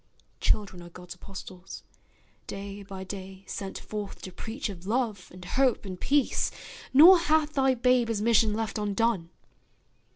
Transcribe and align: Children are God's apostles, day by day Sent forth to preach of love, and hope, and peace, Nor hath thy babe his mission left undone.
Children 0.39 0.81
are 0.81 0.89
God's 0.89 1.13
apostles, 1.13 1.83
day 2.47 2.81
by 2.81 3.03
day 3.03 3.43
Sent 3.45 3.77
forth 3.77 4.19
to 4.23 4.31
preach 4.31 4.67
of 4.67 4.87
love, 4.87 5.27
and 5.31 5.45
hope, 5.45 5.85
and 5.85 6.01
peace, 6.01 6.49
Nor 6.91 7.19
hath 7.19 7.53
thy 7.53 7.75
babe 7.75 8.07
his 8.07 8.19
mission 8.19 8.51
left 8.51 8.79
undone. 8.79 9.29